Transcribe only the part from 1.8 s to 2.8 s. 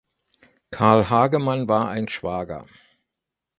ein Schwager.